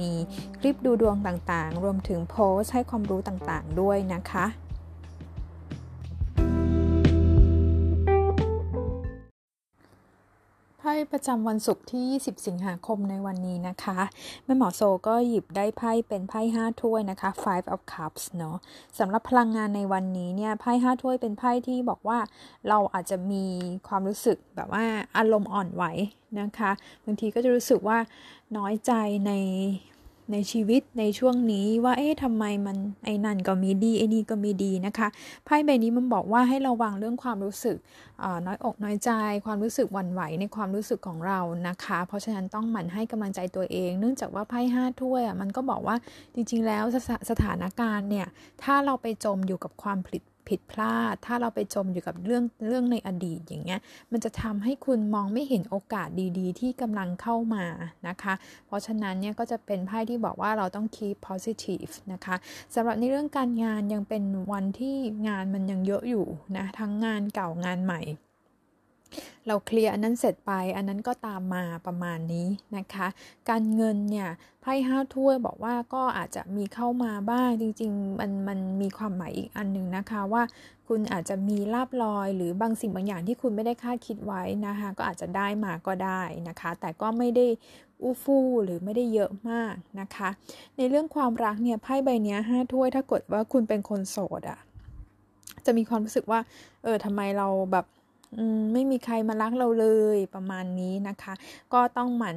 [0.00, 0.12] มี
[0.58, 4.46] คลิปดูดวงต่างๆ รวมถึงโพสให้ความรู้ต่างๆ ด้วยนะคะ
[11.12, 13.98] ประจำวันศุกร์ที่ 20 สิงหาคมในวันนี้นะคะ
[14.44, 18.56] แม่หมอโซก็หยิบได้ไพ่เป็นไพ่5ถ้วยนะคะ Five of Cups เนาะ
[18.98, 22.18] สำหรับพลังงานในวันนี้เนี่ยไพ่5ถ้วยเป็นไพ่ที่บอกว่า
[22.68, 23.44] เราอาจจะมี
[23.88, 24.84] ความรู้สึกแบบว่า
[25.16, 25.84] อารมณ์อ่อนไหว
[26.40, 26.70] นะคะ
[27.04, 27.98] บางทีก็จะรู้สึกว่า
[28.56, 28.92] น้อยใจ
[29.26, 29.32] ใน
[30.32, 35.08] ในชีวิตในช่วงนี้ว่าเอ๊ะทำไมมันไอ้นั่นก็มีดีไอ้นี่ก็มีดีนะคะ
[35.44, 37.76] ไพ่ใบนี้มันบอกว่าให้ระวังเรื่องความรู้สึก
[38.46, 39.10] น้อยอกน้อยใจ
[39.46, 45.96] ความรู้สึกหวั่นไหวในความรู้สึกของเรานะคะ เพราะฉะนั้นต้องหมั่นให้กำลังใจตัวเอง เนื่องจากว่าไพ่ห้าถ้วยอะมันก็บอกว่า
[46.34, 46.96] จริงๆแล้วส
[47.30, 48.26] สถานการณ์เนี่ย
[48.62, 53.80] ถ้าเราไปจมอยู่กับความผิด ผิดพลาด ถ้าเราไปจมอยู่กับเรื่องเรื่องในอดีตอย่างเงี้ย
[54.12, 57.64] มันจะทำให้คุณมองไม่เห็นโอกาสดีๆ ที่กำลังเข้ามา
[58.08, 58.34] นะคะ
[58.66, 62.36] เพราะฉะนั้นเนี่ยก็จะเป็นไพ่ที่บอกว่าเราต้อง keep positive นะคะ
[62.74, 64.22] สำหรับในเรื่องการงานยังเป็น
[64.52, 64.96] วันที่
[65.28, 66.26] งานมันยังเยอะอยู่
[66.56, 68.02] นะทั้งงานเก่างานใหม่
[69.46, 73.06] เราเคลียร์อันนั้นเสร็จไป อันนั้นก็ตามมาประมาณนี้นะคะ
[73.50, 74.28] การเงินเนี่ย
[74.62, 80.42] ไพ่ห้าถ้วยบอกว่าก็อาจจะมีเข้ามาบ้างจริงๆ มันมันมีความหมายอีกอันหนึ่งนะคะว่า
[80.88, 87.46] คุณอาจจะมีลาบลอยหรือบางสิ่งบางอย่างที่คุณไม่ได้คาดคิดไว้นะคะก็อาจจะได้มาก็ได้นะคะ แต่ก็ไม่ได้
[88.02, 90.28] อู้ฟู่หรือไม่ได้เยอะมากนะคะ
[90.76, 94.58] ในเรื่องความรักเนี่ยไพ่ใบนี้ห้าถ้วยถ้ากดว่าคุณเป็นคนโสดอะ
[95.66, 96.40] จะมีความรู้สึกว่า
[96.82, 97.86] เออทำไมเราแบบ
[98.72, 99.86] ไม่มีใครมารักเราเล
[100.16, 101.34] ยประมาณนี้นะคะ
[101.74, 102.36] ก็ต้องหมั่น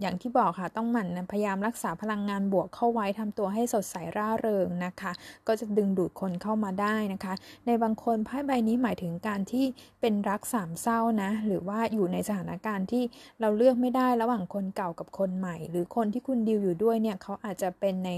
[0.00, 5.12] อย่างที่บอกค่ะ ต้องหมั่นพยายามรักษาพลังงานบวกเข้าไว้ทำตัวให้สดใสร่าเริงนะคะ
[5.46, 7.34] ก็จะดึงดูดคนเข้ามาได้นะคะ
[7.66, 9.64] ในบางคนไพ่ใบนี้หมายถึงการที่
[10.00, 13.04] เป็นรักสามเศร้านะหรือว่าอยู่ในสถานการณ์ที่
[13.40, 18.10] เราเลือกไม่ได้ระหว่างคนเก่ากับคนใหม่ หรือคนที่คุณดิวอยู่ด้วยเนี่ยเขาอาจจะเป็นใน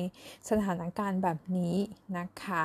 [0.51, 1.75] สถานการณ์แบบนี้
[2.19, 2.65] นะคะ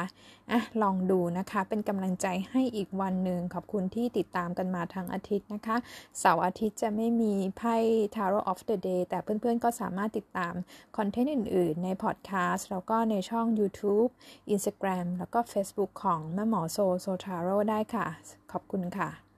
[0.51, 5.77] อะลองดูนะคะ เป็นกำลังใจให้อีกวันหนึ่งขอบคุณที่ติดตามกันมาทางอาทิตย์นะคะ
[6.19, 7.75] เสาร์อาทิตย์จะไม่มีไพ่
[8.15, 10.53] Tarot of the Day แต่เพื่อนๆก็สามารถติดตาม
[10.97, 14.11] content อื่นๆ ในพอดแคสต์แล้วก็ในช่อง YouTube
[14.53, 18.07] Instagram แล้วก็ Facebook ของแม่หมอโซโซทาโร่ได้ค่ะ
[18.51, 19.32] ขอบคุณค่ะ